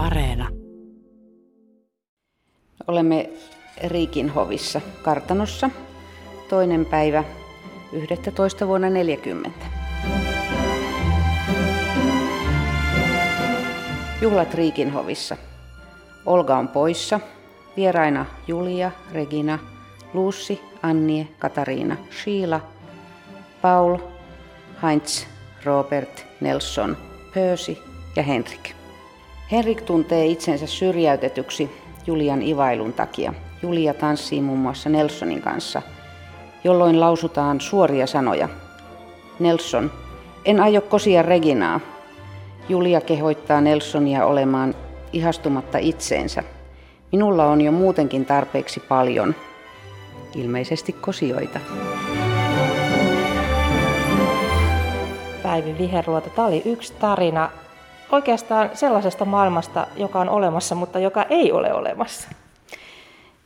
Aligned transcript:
Areena. 0.00 0.48
Olemme 2.86 3.30
Riikinhovissa 3.84 4.80
kartanossa 5.02 5.70
toinen 6.48 6.86
päivä 6.86 7.24
11. 7.92 8.66
vuonna 8.66 8.90
40. 8.90 9.50
Juhlat 14.20 14.54
Riikinhovissa. 14.54 15.36
Olga 16.26 16.58
on 16.58 16.68
poissa. 16.68 17.20
Vieraina 17.76 18.26
Julia, 18.46 18.90
Regina, 19.12 19.58
Luussi, 20.14 20.60
Annie, 20.82 21.28
Katariina, 21.38 21.96
Sheila, 22.22 22.60
Paul, 23.62 23.98
Heinz, 24.82 25.24
Robert, 25.64 26.26
Nelson, 26.40 26.96
Percy 27.34 27.76
ja 28.16 28.22
Henrik. 28.22 28.79
Henrik 29.52 29.82
tuntee 29.82 30.26
itsensä 30.26 30.66
syrjäytetyksi 30.66 31.70
Julian 32.06 32.42
ivailun 32.42 32.92
takia. 32.92 33.34
Julia 33.62 33.94
tanssii 33.94 34.40
muun 34.40 34.58
muassa 34.58 34.88
Nelsonin 34.88 35.42
kanssa, 35.42 35.82
jolloin 36.64 37.00
lausutaan 37.00 37.60
suoria 37.60 38.06
sanoja. 38.06 38.48
Nelson, 39.38 39.90
en 40.44 40.60
aio 40.60 40.80
kosia 40.80 41.22
Reginaa. 41.22 41.80
Julia 42.68 43.00
kehoittaa 43.00 43.60
Nelsonia 43.60 44.26
olemaan 44.26 44.74
ihastumatta 45.12 45.78
itseensä. 45.78 46.42
Minulla 47.12 47.46
on 47.46 47.60
jo 47.60 47.72
muutenkin 47.72 48.26
tarpeeksi 48.26 48.80
paljon, 48.80 49.34
ilmeisesti 50.36 50.92
kosioita. 50.92 51.60
Päivi 55.42 55.78
Viherluota. 55.78 56.30
Tämä 56.30 56.48
oli 56.48 56.62
yksi 56.64 56.92
tarina 56.92 57.50
oikeastaan 58.12 58.70
sellaisesta 58.74 59.24
maailmasta, 59.24 59.86
joka 59.96 60.20
on 60.20 60.28
olemassa, 60.28 60.74
mutta 60.74 60.98
joka 60.98 61.22
ei 61.22 61.52
ole 61.52 61.74
olemassa. 61.74 62.28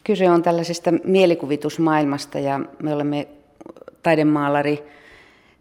Kyse 0.04 0.30
on 0.30 0.42
tällaisesta 0.42 0.90
mielikuvitusmaailmasta 1.04 2.38
ja 2.38 2.60
me 2.82 2.94
olemme 2.94 3.28
taidemaalari, 4.02 4.84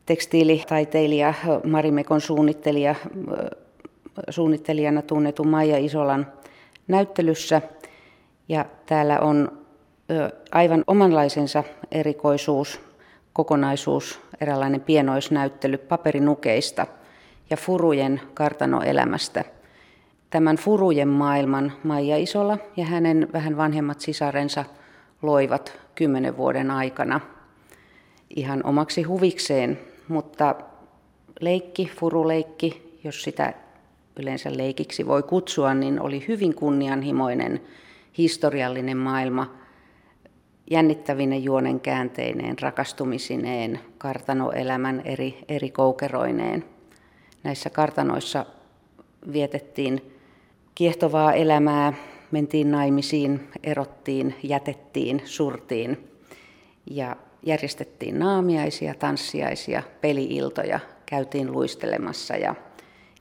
tekstiilitaiteilija, 0.05 1.33
Marimekon 1.63 2.21
suunnittelija, 2.21 2.95
suunnittelijana 4.29 5.01
tunnetun 5.01 5.47
Maija 5.47 5.77
Isolan 5.77 6.27
näyttelyssä. 6.87 7.61
Ja 8.49 8.65
täällä 8.85 9.19
on 9.19 9.51
aivan 10.51 10.83
omanlaisensa 10.87 11.63
erikoisuus, 11.91 12.79
kokonaisuus, 13.33 14.19
eräänlainen 14.41 14.81
pienoisnäyttely 14.81 15.77
paperinukeista 15.77 16.87
furujen 17.57 18.21
kartanoelämästä. 18.33 19.43
Tämän 20.29 20.55
furujen 20.55 21.07
maailman 21.07 21.73
Maija 21.83 22.17
Isola 22.17 22.57
ja 22.77 22.85
hänen 22.85 23.27
vähän 23.33 23.57
vanhemmat 23.57 24.01
sisarensa 24.01 24.65
loivat 25.21 25.79
kymmenen 25.95 26.37
vuoden 26.37 26.71
aikana 26.71 27.19
ihan 28.35 28.65
omaksi 28.65 29.03
huvikseen, 29.03 29.79
mutta 30.07 30.55
leikki, 31.39 31.91
furuleikki, 31.95 32.99
jos 33.03 33.23
sitä 33.23 33.53
yleensä 34.19 34.57
leikiksi 34.57 35.07
voi 35.07 35.23
kutsua, 35.23 35.73
niin 35.73 36.01
oli 36.01 36.25
hyvin 36.27 36.55
kunnianhimoinen 36.55 37.61
historiallinen 38.17 38.97
maailma– 38.97 39.51
jännittävinen 40.71 41.43
juonen 41.43 41.79
käänteineen, 41.79 42.59
rakastumisineen, 42.59 43.79
kartanoelämän 43.97 45.01
eri, 45.05 45.37
eri 45.47 45.69
koukeroineen. 45.69 46.65
Näissä 47.43 47.69
kartanoissa 47.69 48.45
vietettiin 49.33 50.13
kiehtovaa 50.75 51.33
elämää, 51.33 51.93
mentiin 52.31 52.71
naimisiin, 52.71 53.47
erottiin, 53.63 54.35
jätettiin, 54.43 55.21
surtiin 55.25 56.09
ja 56.91 57.15
järjestettiin 57.43 58.19
naamiaisia, 58.19 58.93
tanssiaisia, 58.93 59.83
peliiltoja, 60.01 60.79
käytiin 61.05 61.51
luistelemassa 61.51 62.35
ja, 62.35 62.55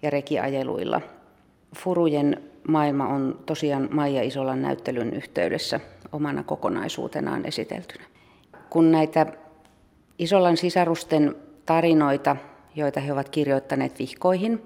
ja 0.02 0.10
rekiajeluilla. 0.10 1.00
Furujen 1.76 2.42
maailma 2.68 3.08
on 3.08 3.38
tosiaan 3.46 3.88
Maija 3.90 4.22
Isolan 4.22 4.62
näyttelyn 4.62 5.14
yhteydessä 5.14 5.80
omana 6.12 6.42
kokonaisuutenaan 6.42 7.46
esiteltynä. 7.46 8.04
Kun 8.70 8.92
näitä 8.92 9.26
Isolan 10.18 10.56
sisarusten 10.56 11.36
tarinoita, 11.66 12.36
joita 12.74 13.00
he 13.00 13.12
ovat 13.12 13.28
kirjoittaneet 13.28 13.98
vihkoihin, 13.98 14.62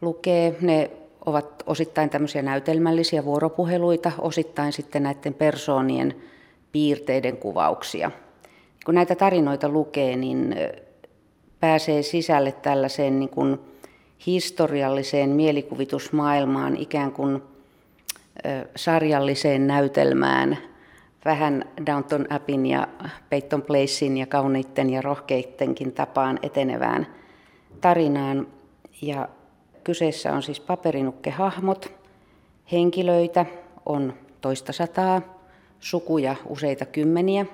lukee, 0.00 0.56
ne 0.60 0.90
ovat 1.26 1.62
osittain 1.66 2.10
tämmöisiä 2.10 2.42
näytelmällisiä 2.42 3.24
vuoropuheluita, 3.24 4.12
osittain 4.18 4.72
sitten 4.72 5.02
näiden 5.02 5.34
persoonien 5.34 6.14
piirteiden 6.72 7.36
kuvauksia. 7.36 8.10
Kun 8.84 8.94
näitä 8.94 9.14
tarinoita 9.14 9.68
lukee, 9.68 10.16
niin 10.16 10.56
pääsee 11.60 12.02
sisälle 12.02 12.52
tällaiseen 12.52 13.18
niin 13.18 13.28
kuin 13.28 13.58
historialliseen 14.26 15.30
mielikuvitusmaailmaan, 15.30 16.76
ikään 16.76 17.12
kuin 17.12 17.42
sarjalliseen 18.76 19.66
näytelmään, 19.66 20.58
vähän 21.26 21.64
Downton 21.86 22.26
Abbeyn 22.30 22.66
ja 22.66 22.88
Peyton 23.28 23.62
Placein 23.62 24.16
ja 24.16 24.26
kauniitten 24.26 24.90
ja 24.90 25.02
rohkeittenkin 25.02 25.92
tapaan 25.92 26.38
etenevään 26.42 27.06
tarinaan. 27.80 28.46
Ja 29.02 29.28
kyseessä 29.84 30.32
on 30.32 30.42
siis 30.42 30.60
paperinukkehahmot, 30.60 31.92
henkilöitä 32.72 33.46
on 33.86 34.14
toista 34.40 34.72
sataa, 34.72 35.22
sukuja 35.80 36.36
useita 36.46 36.86
kymmeniä. 36.86 37.46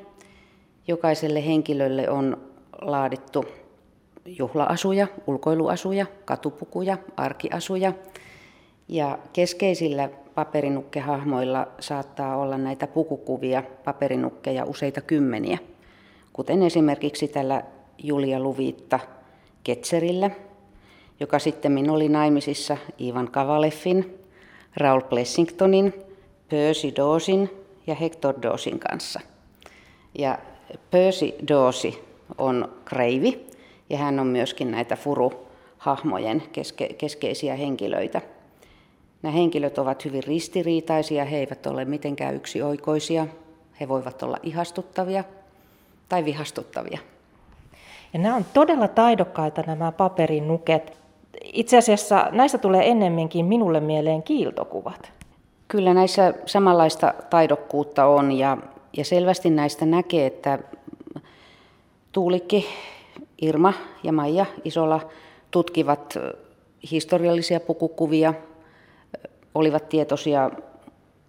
Jokaiselle 0.88 1.46
henkilölle 1.46 2.10
on 2.10 2.36
laadittu 2.80 3.44
juhlaasuja, 4.26 5.06
ulkoiluasuja, 5.26 6.06
katupukuja, 6.24 6.98
arkiasuja. 7.16 7.92
Ja 8.88 9.19
keskeisillä 9.32 10.09
paperinukkehahmoilla 10.34 11.66
saattaa 11.81 12.37
olla 12.37 12.59
näitä 12.59 12.87
pukukuvia, 12.87 13.62
paperinukkeja 13.84 14.65
useita 14.65 15.00
kymmeniä, 15.00 15.59
kuten 16.32 16.62
esimerkiksi 16.62 17.28
tällä 17.28 17.62
Julia 18.03 18.41
Luvitta 18.41 19.00
Ketserillä, 19.65 20.31
joka 21.20 21.38
sitten 21.38 21.91
oli 21.91 22.09
naimisissa 22.09 22.76
Ivan 23.00 23.31
Kavaleffin, 23.31 24.19
Raul 24.76 25.00
Blessingtonin, 25.00 25.94
Percy 26.49 26.93
Dawsin 26.97 27.50
ja 27.87 27.94
Hector 27.94 28.34
Dawsin 28.43 28.78
kanssa. 28.78 29.20
Ja 30.19 30.38
Percy 30.91 31.34
Dawsi 31.49 32.04
on 32.38 32.72
kreivi 32.84 33.47
ja 33.91 33.99
hän 33.99 34.20
on 34.20 34.26
myöskin 34.26 34.70
näitä 34.70 34.97
furuhahmojen 34.97 36.43
keske- 36.53 36.94
keskeisiä 36.94 37.56
henkilöitä. 37.56 38.22
Nämä 39.22 39.32
henkilöt 39.32 39.78
ovat 39.78 40.04
hyvin 40.04 40.24
ristiriitaisia, 40.24 41.24
he 41.24 41.38
eivät 41.38 41.66
ole 41.66 41.84
mitenkään 41.84 42.34
yksioikoisia, 42.34 43.26
he 43.80 43.88
voivat 43.88 44.22
olla 44.22 44.36
ihastuttavia 44.42 45.24
tai 46.08 46.24
vihastuttavia. 46.24 46.98
Ja 48.12 48.18
nämä 48.18 48.36
on 48.36 48.44
todella 48.54 48.88
taidokkaita 48.88 49.62
nämä 49.66 49.92
paperinuket. 49.92 50.98
Itse 51.52 51.78
asiassa 51.78 52.28
näistä 52.32 52.58
tulee 52.58 52.90
ennemminkin 52.90 53.46
minulle 53.46 53.80
mieleen 53.80 54.22
kiiltokuvat. 54.22 55.12
Kyllä 55.68 55.94
näissä 55.94 56.34
samanlaista 56.46 57.14
taidokkuutta 57.30 58.06
on 58.06 58.32
ja, 58.32 58.58
ja 58.96 59.04
selvästi 59.04 59.50
näistä 59.50 59.86
näkee, 59.86 60.26
että 60.26 60.58
Tuulikki, 62.12 62.66
Irma 63.42 63.72
ja 64.02 64.12
Maija 64.12 64.46
Isola 64.64 65.00
tutkivat 65.50 66.18
historiallisia 66.90 67.60
pukukuvia, 67.60 68.34
olivat 69.54 69.88
tietoisia 69.88 70.50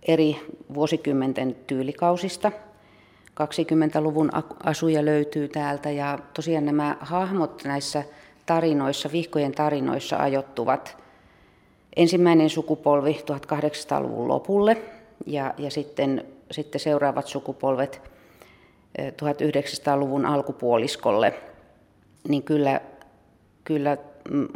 eri 0.07 0.39
vuosikymmenten 0.73 1.55
tyylikausista. 1.67 2.51
20-luvun 3.31 4.29
asuja 4.63 5.05
löytyy 5.05 5.47
täältä 5.47 5.91
ja 5.91 6.19
tosiaan 6.33 6.65
nämä 6.65 6.97
hahmot 6.99 7.63
näissä 7.63 8.03
tarinoissa, 8.45 9.11
vihkojen 9.11 9.51
tarinoissa 9.51 10.17
ajoittuvat 10.17 10.97
ensimmäinen 11.95 12.49
sukupolvi 12.49 13.21
1800-luvun 13.21 14.27
lopulle 14.27 14.77
ja, 15.25 15.53
ja 15.57 15.71
sitten, 15.71 16.25
sitten 16.51 16.81
seuraavat 16.81 17.27
sukupolvet 17.27 18.01
1900-luvun 18.99 20.25
alkupuoliskolle, 20.25 21.33
niin 22.27 22.43
kyllä, 22.43 22.81
kyllä 23.63 23.97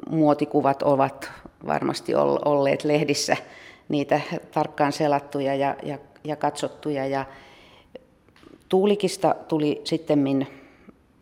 muotikuvat 0.09 0.83
ovat 0.83 1.31
varmasti 1.67 2.15
olleet 2.45 2.83
lehdissä 2.83 3.37
niitä 3.89 4.21
tarkkaan 4.51 4.91
selattuja 4.91 5.55
ja, 5.55 5.75
ja, 5.83 5.97
ja 6.23 6.35
katsottuja. 6.35 7.05
Ja 7.05 7.25
Tuulikista 8.69 9.35
tuli 9.47 9.81
sitten 9.83 10.47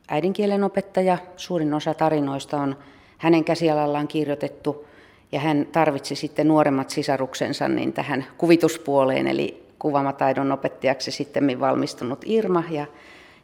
äidinkielen 0.10 0.64
opettaja. 0.64 1.18
Suurin 1.38 1.74
osa 1.74 1.94
tarinoista 1.94 2.58
on 2.58 2.76
hänen 3.18 3.44
käsialallaan 3.44 4.08
kirjoitettu. 4.08 4.86
Ja 5.32 5.40
hän 5.40 5.68
tarvitsi 5.72 6.16
sitten 6.16 6.48
nuoremmat 6.48 6.90
sisaruksensa 6.90 7.68
niin 7.68 7.94
tähän 7.94 8.26
kuvituspuoleen, 8.38 9.28
eli 9.28 9.64
kuvamataidon 9.80 10.52
opettajaksi 10.52 11.12
sitten 11.12 11.60
valmistunut 11.60 12.20
Irma 12.26 12.64
ja, 12.70 12.86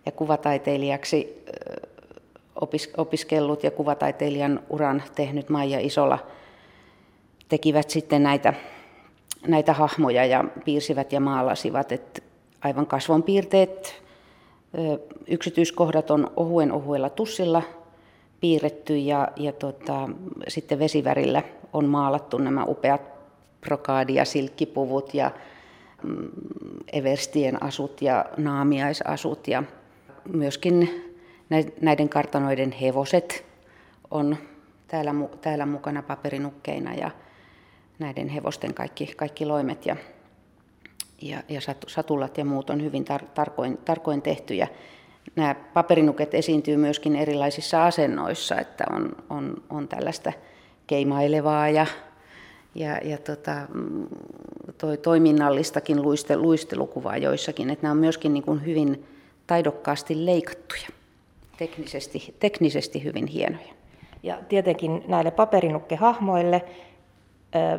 ja 0.05 0.11
kuvataiteilijaksi 0.11 1.43
opiskellut 2.97 3.63
ja 3.63 3.71
kuvataiteilijan 3.71 4.59
uran 4.69 5.03
tehnyt 5.15 5.49
Maija 5.49 5.79
Isola 5.79 6.19
tekivät 7.49 7.89
sitten 7.89 8.23
näitä, 8.23 8.53
näitä 9.47 9.73
hahmoja 9.73 10.25
ja 10.25 10.43
piirsivät 10.65 11.13
ja 11.13 11.19
maalasivat. 11.19 11.91
Et 11.91 12.23
aivan 12.61 12.87
kasvonpiirteet, 12.87 14.01
yksityiskohdat 15.27 16.11
on 16.11 16.31
ohuen 16.35 16.71
ohuella 16.71 17.09
tussilla 17.09 17.61
piirretty 18.41 18.97
ja, 18.97 19.27
ja 19.35 19.51
tota, 19.51 20.09
sitten 20.47 20.79
vesivärillä 20.79 21.43
on 21.73 21.85
maalattu 21.85 22.37
nämä 22.37 22.65
upeat 22.65 23.01
brokaadi- 23.61 24.15
ja 24.15 24.25
silkkipuvut 24.25 25.13
ja 25.13 25.31
mm, 26.03 26.29
everstien 26.93 27.63
asut 27.63 28.01
ja 28.01 28.25
naamiaisasut 28.37 29.47
ja 29.47 29.63
myöskin 30.33 31.10
näiden 31.81 32.09
kartanoiden 32.09 32.71
hevoset 32.71 33.45
on 34.11 34.37
täällä, 34.87 35.13
täällä 35.41 35.65
mukana 35.65 36.01
paperinukkeina 36.01 36.93
ja 36.93 37.11
näiden 37.99 38.29
hevosten 38.29 38.73
kaikki, 38.73 39.13
kaikki 39.17 39.45
loimet 39.45 39.85
ja, 39.85 39.95
ja, 41.21 41.43
ja 41.49 41.61
satulat 41.87 42.37
ja 42.37 42.45
muut 42.45 42.69
on 42.69 42.83
hyvin 42.83 43.05
tar, 43.05 43.21
tarkoin, 43.33 43.77
tarkoin 43.77 44.21
tehty. 44.21 44.53
Ja 44.53 44.67
nämä 45.35 45.55
paperinuket 45.73 46.33
esiintyy 46.33 46.77
myöskin 46.77 47.15
erilaisissa 47.15 47.85
asennoissa, 47.85 48.59
että 48.59 48.83
on, 48.91 49.15
on, 49.29 49.63
on 49.69 49.87
tällaista 49.87 50.33
keimailevaa 50.87 51.69
ja, 51.69 51.85
ja, 52.75 52.97
ja 52.97 53.17
tota, 53.17 53.55
toi, 54.77 54.97
toiminnallistakin 54.97 56.01
luiste, 56.01 56.37
luistelukuvaa 56.37 57.17
joissakin, 57.17 57.69
että 57.69 57.83
nämä 57.83 57.91
on 57.91 57.97
myöskin 57.97 58.33
niin 58.33 58.43
kuin 58.43 58.65
hyvin 58.65 59.05
taidokkaasti 59.47 60.25
leikattuja, 60.25 60.87
teknisesti, 61.61 62.35
teknisesti 62.39 63.03
hyvin 63.03 63.27
hienoja. 63.27 63.73
Ja 64.23 64.37
tietenkin 64.49 65.03
näille 65.07 65.31
paperinukkehahmoille 65.31 66.61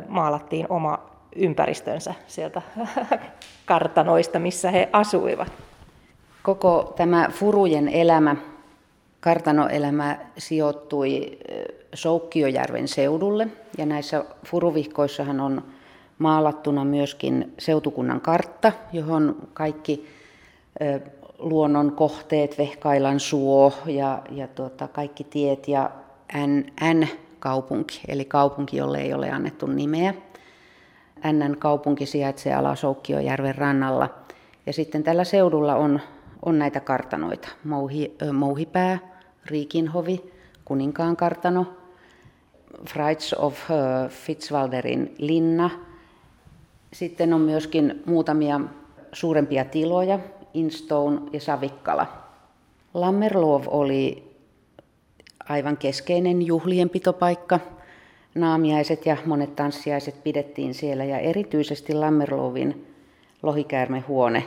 maalattiin 0.07 0.65
oma 0.69 0.99
ympäristönsä 1.35 2.13
sieltä 2.27 2.61
kartanoista, 3.65 4.39
missä 4.39 4.71
he 4.71 4.89
asuivat. 4.93 5.47
Koko 6.43 6.93
tämä 6.95 7.29
Furujen 7.31 7.87
elämä, 7.87 8.35
kartanoelämä 9.19 10.17
sijoittui 10.37 11.37
Soukkiojärven 11.93 12.87
seudulle 12.87 13.47
ja 13.77 13.85
näissä 13.85 14.25
furuvihkoissahan 14.45 15.39
on 15.39 15.63
maalattuna 16.17 16.85
myöskin 16.85 17.53
seutukunnan 17.59 18.21
kartta, 18.21 18.71
johon 18.93 19.35
kaikki 19.53 20.07
luonnon 21.39 21.91
kohteet, 21.91 22.57
Vehkailan 22.57 23.19
suo 23.19 23.73
ja, 23.85 24.21
ja 24.31 24.47
tuota, 24.47 24.87
kaikki 24.87 25.23
tiet 25.23 25.67
ja 25.67 25.91
N-kaupunki, 26.93 28.01
eli 28.07 28.25
kaupunki, 28.25 28.77
jolle 28.77 29.01
ei 29.01 29.13
ole 29.13 29.31
annettu 29.31 29.65
nimeä. 29.65 30.13
NN 31.31 31.57
kaupunki 31.59 32.05
sijaitsee 32.05 32.53
Alasoukkijojärven 32.53 33.55
rannalla. 33.55 34.09
Ja 34.65 34.73
sitten 34.73 35.03
tällä 35.03 35.23
seudulla 35.23 35.75
on, 35.75 35.99
on 36.45 36.59
näitä 36.59 36.79
kartanoita. 36.79 37.47
Mouhi, 37.63 38.17
Mouhipää, 38.33 38.99
Riikinhovi, 39.45 40.31
Kuninkaan 40.65 41.15
kartano, 41.15 41.65
Frights 42.89 43.33
of 43.33 43.59
Fitzwalderin 44.09 45.15
linna. 45.17 45.69
Sitten 46.93 47.33
on 47.33 47.41
myöskin 47.41 48.03
muutamia 48.05 48.61
suurempia 49.13 49.65
tiloja, 49.65 50.19
Instone 50.53 51.21
ja 51.33 51.39
Savikkala. 51.39 52.07
Lammerlov 52.93 53.63
oli 53.67 54.33
aivan 55.49 55.77
keskeinen 55.77 56.41
juhlienpitopaikka. 56.41 57.59
Naamiaiset 58.35 59.05
ja 59.05 59.17
monet 59.25 59.55
tanssiaiset 59.55 60.23
pidettiin 60.23 60.73
siellä 60.73 61.03
ja 61.03 61.19
erityisesti 61.19 61.93
Lammerlovin 61.93 62.87
lohikäärmehuone 63.43 64.43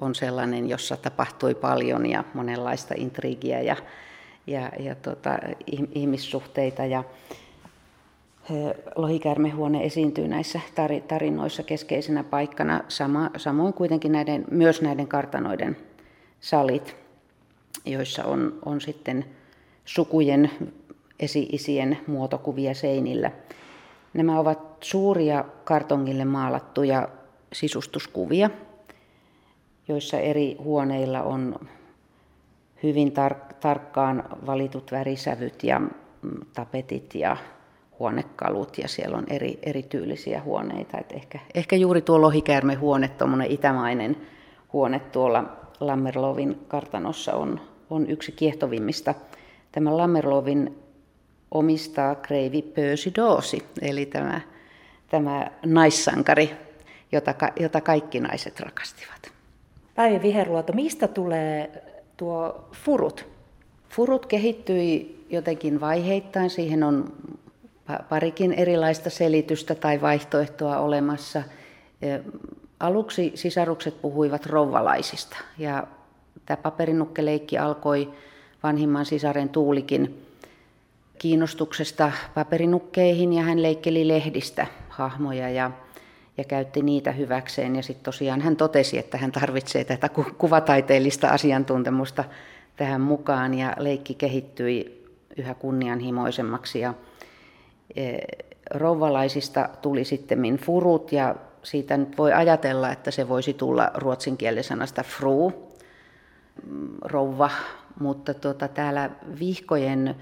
on 0.00 0.14
sellainen, 0.14 0.68
jossa 0.68 0.96
tapahtui 0.96 1.54
paljon 1.54 2.06
ja 2.06 2.24
monenlaista 2.34 2.94
intrigiä 2.96 3.60
ja, 3.60 3.76
ja, 4.46 4.70
ja 4.78 4.94
tota, 4.94 5.38
ihmissuhteita. 5.94 6.84
Ja, 6.84 7.04
Lohikäärmehuone 8.96 9.84
esiintyy 9.84 10.28
näissä 10.28 10.60
tarinoissa 11.08 11.62
keskeisenä 11.62 12.24
paikkana, 12.24 12.80
sama, 12.88 13.30
samoin 13.36 13.74
kuitenkin 13.74 14.12
näiden, 14.12 14.44
myös 14.50 14.82
näiden 14.82 15.08
kartanoiden 15.08 15.76
salit, 16.40 16.96
joissa 17.84 18.24
on, 18.24 18.58
on 18.64 18.80
sitten 18.80 19.24
sukujen 19.84 20.50
esi-isien 21.20 21.98
muotokuvia 22.06 22.74
seinillä. 22.74 23.30
Nämä 24.14 24.38
ovat 24.38 24.76
suuria 24.80 25.44
kartongille 25.64 26.24
maalattuja 26.24 27.08
sisustuskuvia, 27.52 28.50
joissa 29.88 30.18
eri 30.18 30.56
huoneilla 30.58 31.22
on 31.22 31.54
hyvin 32.82 33.08
tar- 33.12 33.54
tarkkaan 33.60 34.24
valitut 34.46 34.92
värisävyt 34.92 35.64
ja 35.64 35.78
mm, 35.78 35.90
tapetit 36.54 37.14
ja 37.14 37.36
huonekalut 38.00 38.78
ja 38.78 38.88
siellä 38.88 39.16
on 39.16 39.24
eri, 39.30 39.58
erityylisiä 39.62 40.42
huoneita. 40.42 40.98
Et 40.98 41.12
ehkä, 41.12 41.38
ehkä 41.54 41.76
juuri 41.76 42.02
tuo 42.02 42.20
lohikäärmehuone, 42.20 43.08
tuommoinen 43.08 43.50
itämainen 43.50 44.16
huone 44.72 45.00
tuolla 45.00 45.56
Lammerlovin 45.80 46.58
kartanossa 46.68 47.34
on, 47.34 47.60
on 47.90 48.10
yksi 48.10 48.32
kiehtovimmista. 48.32 49.14
Tämä 49.72 49.96
Lammerlovin 49.96 50.78
omistaa 51.50 52.14
Kreivi 52.14 52.62
Pöösidoosi, 52.62 53.62
eli 53.82 54.06
tämä, 54.06 54.40
tämä 55.08 55.50
naissankari, 55.66 56.50
jota, 57.12 57.34
jota 57.60 57.80
kaikki 57.80 58.20
naiset 58.20 58.60
rakastivat. 58.60 59.32
Päivi 59.94 60.22
Viherluoto, 60.22 60.72
mistä 60.72 61.08
tulee 61.08 61.82
tuo 62.16 62.68
furut? 62.72 63.26
Furut 63.88 64.26
kehittyi 64.26 65.20
jotenkin 65.30 65.80
vaiheittain. 65.80 66.50
Siihen 66.50 66.82
on 66.82 67.12
parikin 68.08 68.52
erilaista 68.52 69.10
selitystä 69.10 69.74
tai 69.74 70.00
vaihtoehtoa 70.00 70.78
olemassa. 70.78 71.42
Aluksi 72.80 73.32
sisarukset 73.34 74.02
puhuivat 74.02 74.46
rouvalaisista 74.46 75.36
ja 75.58 75.86
tämä 76.46 76.56
paperinukkeleikki 76.56 77.58
alkoi 77.58 78.12
vanhimman 78.62 79.06
sisaren 79.06 79.48
Tuulikin 79.48 80.26
kiinnostuksesta 81.18 82.12
paperinukkeihin 82.34 83.32
ja 83.32 83.42
hän 83.42 83.62
leikkeli 83.62 84.08
lehdistä 84.08 84.66
hahmoja 84.88 85.50
ja, 85.50 85.70
ja 86.38 86.44
käytti 86.44 86.82
niitä 86.82 87.12
hyväkseen. 87.12 87.76
Ja 87.76 87.82
sitten 87.82 88.04
tosiaan 88.04 88.40
hän 88.40 88.56
totesi, 88.56 88.98
että 88.98 89.18
hän 89.18 89.32
tarvitsee 89.32 89.84
tätä 89.84 90.08
kuvataiteellista 90.38 91.28
asiantuntemusta 91.28 92.24
tähän 92.76 93.00
mukaan 93.00 93.54
ja 93.54 93.74
leikki 93.78 94.14
kehittyi 94.14 95.06
yhä 95.36 95.54
kunnianhimoisemmaksi. 95.54 96.80
Ja 96.80 96.90
E, 96.90 97.09
rouvalaisista 98.70 99.68
tuli 99.82 100.04
sitten 100.04 100.56
furut 100.56 101.12
ja 101.12 101.34
siitä 101.62 101.96
nyt 101.96 102.18
voi 102.18 102.32
ajatella, 102.32 102.92
että 102.92 103.10
se 103.10 103.28
voisi 103.28 103.54
tulla 103.54 103.90
ruotsinkielisanasta 103.94 105.02
fru, 105.02 105.52
rouva, 107.04 107.50
mutta 108.00 108.34
tuota, 108.34 108.68
täällä 108.68 109.10
vihkojen 109.38 110.16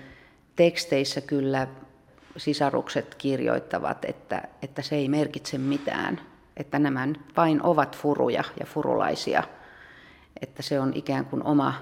teksteissä 0.57 1.21
kyllä 1.21 1.67
sisarukset 2.37 3.15
kirjoittavat, 3.15 4.05
että, 4.05 4.43
että 4.63 4.83
se 4.83 4.97
ei 4.97 5.09
merkitse 5.09 5.59
mitään, 5.59 6.21
että 6.57 6.79
nämä 6.79 7.09
vain 7.37 7.63
ovat 7.63 7.97
furuja 7.97 8.45
ja 8.61 8.67
furulaisia, 8.67 9.43
että 10.43 10.63
se 10.63 10.81
on 10.81 10.93
ikään 10.95 11.25
kuin 11.25 11.45
oma, 11.45 11.75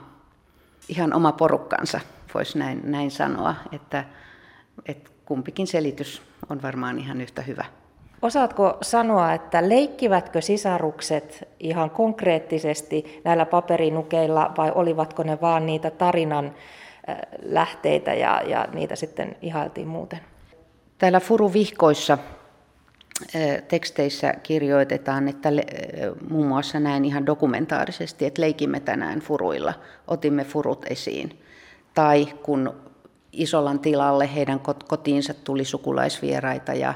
ihan 0.89 1.15
oma 1.15 1.33
porukkansa, 1.33 2.01
voisi 2.35 2.59
näin, 2.59 2.81
näin 2.85 3.11
sanoa, 3.11 3.55
että, 3.73 4.05
että 4.87 5.11
kumpikin 5.27 5.67
selitys 5.67 6.23
on 6.49 6.63
varmaan 6.63 6.99
ihan 6.99 7.21
yhtä 7.21 7.43
hyvä. 7.43 7.65
Osaatko 8.23 8.79
sanoa, 8.83 9.33
että 9.33 9.69
leikkivätkö 9.69 10.41
sisarukset 10.41 11.49
ihan 11.61 11.91
konkreettisesti 11.91 13.21
näillä 13.25 13.47
paperinukeilla 13.47 14.55
vai 14.57 14.73
olivatko 14.75 15.23
ne 15.23 15.41
vaan 15.41 15.67
niitä 15.67 15.91
tarinan 15.91 16.45
äh, 16.45 17.17
lähteitä 17.43 18.15
ja, 18.15 18.43
ja 18.47 18.69
niitä 18.73 18.97
sitten 18.97 19.37
ihailtiin 19.43 19.89
muuten? 19.89 20.21
Täällä 20.99 21.21
furuvihkoissa 21.21 22.19
teksteissä 23.69 24.35
kirjoitetaan, 24.43 25.29
että 25.29 25.49
muun 26.31 26.47
muassa 26.47 26.81
näin 26.81 27.05
ihan 27.05 27.27
dokumentaarisesti, 27.27 28.27
että 28.27 28.43
leikimme 28.43 28.81
tänään 28.81 29.21
furuilla, 29.21 29.75
otimme 30.09 30.45
furut 30.45 30.87
esiin. 30.91 31.43
Tai 31.95 32.27
kun 32.43 32.75
Isolan 33.37 33.79
tilalle. 33.79 34.35
Heidän 34.35 34.61
kotiinsa 34.89 35.35
tuli 35.35 35.65
sukulaisvieraita 35.65 36.75
ja 36.75 36.95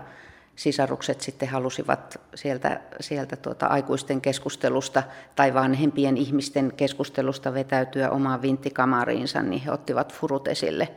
sisarukset 0.57 1.21
sitten 1.21 1.49
halusivat 1.49 2.21
sieltä, 2.35 2.81
sieltä 3.01 3.37
tuota 3.37 3.67
aikuisten 3.67 4.21
keskustelusta 4.21 5.03
tai 5.37 5.55
vanhempien 5.55 6.17
ihmisten 6.17 6.73
keskustelusta 6.77 7.55
vetäytyä 7.55 8.11
omaan 8.11 8.43
vinttikamariinsa, 8.43 9.43
niin 9.43 9.63
he 9.63 9.71
ottivat 9.71 10.15
furut 10.15 10.49
esille. 10.49 10.89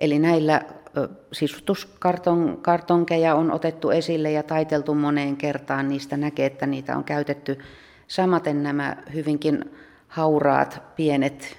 Eli 0.00 0.18
näillä 0.18 0.62
sisustuskartonkeja 1.32 3.34
on 3.34 3.52
otettu 3.52 3.90
esille 3.90 4.30
ja 4.30 4.42
taiteltu 4.42 4.94
moneen 4.94 5.36
kertaan. 5.36 5.88
Niistä 5.88 6.16
näkee, 6.16 6.46
että 6.46 6.66
niitä 6.66 6.96
on 6.96 7.04
käytetty. 7.04 7.58
Samaten 8.08 8.62
nämä 8.62 8.96
hyvinkin 9.14 9.64
hauraat, 10.08 10.82
pienet, 10.96 11.58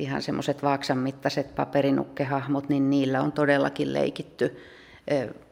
ihan 0.00 0.22
semmoiset 0.22 0.62
vaaksan 0.62 0.98
mittaiset 0.98 1.54
paperinukkehahmot, 1.54 2.68
niin 2.68 2.90
niillä 2.90 3.20
on 3.20 3.32
todellakin 3.32 3.92
leikitty 3.92 4.56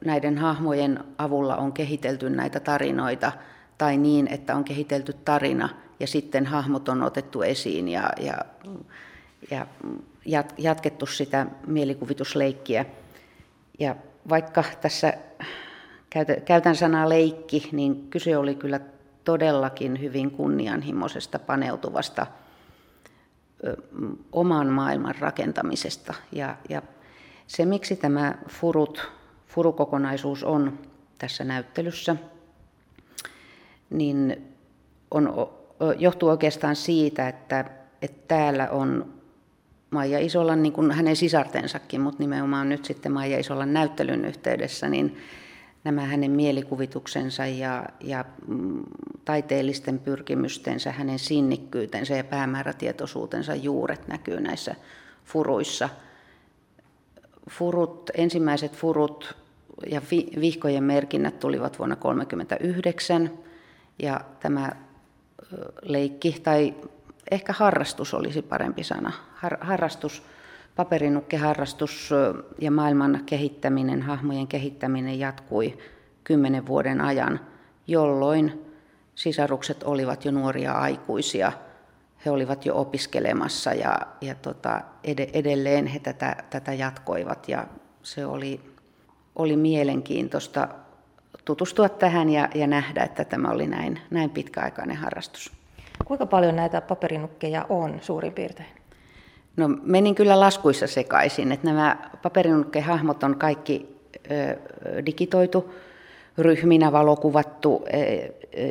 näiden 0.05 0.39
hahmojen 0.39 1.05
avulla 1.19 1.57
on 1.57 1.73
kehitelty 1.73 2.31
näitä 2.31 2.61
tarinoita 2.61 3.33
tai 3.79 3.97
niin, 3.97 4.29
että 4.29 4.57
on 4.57 4.65
kehitelty 4.65 5.13
tarina 5.25 5.69
ja 6.01 6.07
sitten 6.07 6.47
hahmot 6.47 6.89
on 6.89 7.03
otettu 7.03 7.43
esiin 7.43 7.89
ja, 7.89 8.11
ja, 8.21 8.39
ja 10.27 10.45
jatkettu 10.59 11.07
sitä 11.07 11.47
mielikuvitusleikkiä. 11.67 12.85
Ja 13.79 13.97
vaikka 14.29 14.65
tässä 14.81 15.13
käytän 16.45 16.77
sanaa 16.77 17.09
leikki, 17.09 17.69
niin 17.73 18.11
kyse 18.11 18.37
oli 18.37 18.55
kyllä 18.55 18.81
todellakin 19.25 20.01
hyvin 20.01 20.31
kunnianhimoisesta 20.31 21.39
paneutuvasta 21.39 22.27
oman 24.33 24.67
maailman 24.67 25.15
rakentamisesta. 25.19 26.15
Ja, 26.33 26.57
ja 26.69 26.83
se, 27.47 27.65
miksi 27.65 27.97
tämä 27.97 28.35
Furut 28.49 29.03
furukokonaisuus 29.47 30.45
on 30.45 30.79
tässä 31.19 31.45
näyttelyssä, 31.45 32.17
niin 33.91 34.49
on, 35.11 35.51
johtuu 35.99 36.29
oikeastaan 36.29 36.77
siitä, 36.77 37.29
että, 37.29 37.65
että 38.03 38.29
täällä 38.29 38.69
on 38.71 39.15
Maija 39.91 40.19
Isolan, 40.19 40.63
niin 40.63 40.73
kuin 40.73 40.91
hänen 40.91 41.17
sisartensakin, 41.17 42.01
mutta 42.01 42.23
nimenomaan 42.23 42.69
nyt 42.69 42.85
sitten 42.85 43.13
Maija 43.13 43.39
Isolan 43.39 43.73
näyttelyn 43.73 44.25
yhteydessä, 44.25 44.89
niin 44.89 45.17
nämä 45.85 46.01
hänen 46.01 46.31
mielikuvituksensa 46.31 47.47
ja, 47.47 47.85
ja 48.01 48.25
mm, 48.47 48.83
taiteellisten 49.25 49.99
pyrkimystensä, 49.99 50.93
hänen 50.93 51.19
sinnikkyytensä 51.19 52.17
ja 52.17 52.25
päämäärätietoisuutensa 52.25 53.55
juuret 53.55 54.09
näkyy 54.09 54.41
näissä 54.41 54.75
furuissa– 55.25 55.89
furut, 57.49 58.11
ensimmäiset 58.15 58.77
furut 58.77 59.37
ja 59.91 60.03
vihkojen 60.41 60.85
merkinnät 60.85 61.41
tulivat 61.41 61.79
vuonna 61.79 61.97
1939 61.97 63.31
ja 63.99 64.21
tämä 64.41 64.73
leikki 65.83 66.41
tai 66.43 66.75
ehkä 67.31 67.53
harrastus 67.53 68.15
olisi 68.15 68.43
parempi 68.43 68.85
sana. 68.85 69.13
Har, 69.35 69.59
harrastus, 69.61 70.23
paperinukkeharrastus 70.79 72.11
ja 72.59 72.71
maailman 72.71 73.23
kehittäminen, 73.27 74.03
hahmojen 74.03 74.47
kehittäminen 74.47 75.19
jatkui 75.19 75.79
kymmenen 76.25 76.67
vuoden 76.67 77.01
ajan, 77.01 77.41
jolloin 77.87 78.65
sisarukset 79.15 79.83
olivat 79.83 80.25
jo 80.25 80.31
nuoria 80.31 80.73
aikuisia– 80.73 81.53
he 82.25 82.31
olivat 82.31 82.67
jo 82.67 82.77
opiskelemassa 82.77 83.75
ja, 83.75 83.99
ja 84.21 84.35
tota, 84.35 84.81
ed- 85.05 85.31
edelleen 85.33 85.87
he 85.87 85.99
tätä, 85.99 86.37
tätä 86.51 86.73
jatkoivat 86.73 87.49
ja 87.49 87.67
se 88.03 88.27
oli, 88.27 88.61
oli 89.37 89.57
mielenkiintoista 89.57 90.69
tutustua 91.45 91.89
tähän 91.89 92.31
ja, 92.31 92.49
ja 92.55 92.67
nähdä, 92.67 93.03
että 93.03 93.25
tämä 93.25 93.51
oli 93.51 93.67
näin, 93.67 94.01
näin 94.11 94.31
pitkäaikainen 94.31 94.97
harrastus. 94.97 95.53
Kuinka 96.05 96.27
paljon 96.27 96.57
näitä 96.57 96.81
paperinukkeja 96.81 97.67
on 97.69 97.99
suurin 98.01 98.33
piirtein? 98.33 98.78
No 99.59 99.69
menin 99.83 100.15
kyllä 100.15 100.41
laskuissa 100.41 100.87
sekaisin, 100.87 101.53
että 101.53 101.67
nämä 101.67 102.11
paperinukkeahahmot 102.23 103.23
on 103.23 103.37
kaikki 103.37 103.97
digitoitu, 105.07 105.75
ryhminä 106.39 106.93
valokuvattu 106.93 107.85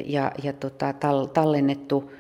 ja, 0.06 0.32
ja 0.44 0.53
tota, 0.53 0.94
tallennettu 1.34 2.12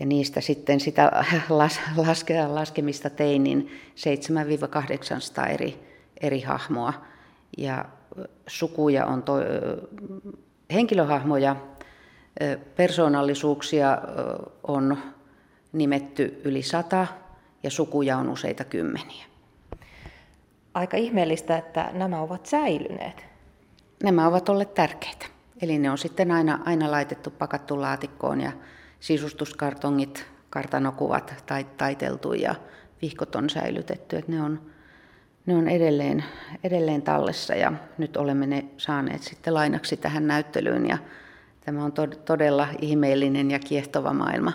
ja 0.00 0.06
niistä 0.06 0.40
sitten 0.40 0.80
sitä 0.80 1.12
las, 1.48 1.80
laske, 1.96 2.46
laskemista 2.46 3.10
tein, 3.10 3.44
niin 3.44 3.70
7-800 5.46 5.50
eri, 5.50 5.78
eri 6.20 6.40
hahmoa. 6.40 6.92
Ja 7.58 7.84
sukuja 8.46 9.06
on 9.06 9.22
to, 9.22 9.32
henkilöhahmoja, 10.72 11.56
persoonallisuuksia 12.76 13.98
on 14.62 14.98
nimetty 15.72 16.40
yli 16.44 16.62
sata 16.62 17.06
ja 17.64 17.70
sukuja 17.70 18.16
on 18.16 18.28
useita 18.28 18.64
kymmeniä. 18.64 19.24
Aika 20.74 20.96
ihmeellistä, 20.96 21.58
että 21.58 21.90
nämä 21.92 22.20
ovat 22.20 22.46
säilyneet. 22.46 23.26
Nämä 24.02 24.26
ovat 24.26 24.48
olleet 24.48 24.74
tärkeitä. 24.74 25.26
Eli 25.62 25.78
ne 25.78 25.90
on 25.90 25.98
sitten 25.98 26.30
aina, 26.30 26.58
aina 26.64 26.90
laitettu 26.90 27.30
pakattu 27.30 27.80
laatikkoon 27.80 28.40
ja 28.40 28.52
sisustuskartongit, 29.00 30.26
kartanokuvat 30.50 31.34
tai, 31.46 31.64
taiteltu 31.64 32.32
ja 32.32 32.54
vihkot 33.02 33.36
on 33.36 33.50
säilytetty. 33.50 34.16
Että 34.16 34.32
ne 34.32 34.42
on, 34.42 34.60
ne 35.46 35.56
on 35.56 35.68
edelleen, 35.68 36.24
edelleen 36.64 37.02
tallessa 37.02 37.54
ja 37.54 37.72
nyt 37.98 38.16
olemme 38.16 38.46
ne 38.46 38.64
saaneet 38.76 39.22
sitten 39.22 39.54
lainaksi 39.54 39.96
tähän 39.96 40.26
näyttelyyn 40.26 40.86
ja 40.88 40.98
tämä 41.60 41.84
on 41.84 41.92
todella 42.24 42.68
ihmeellinen 42.80 43.50
ja 43.50 43.58
kiehtova 43.58 44.12
maailma. 44.12 44.52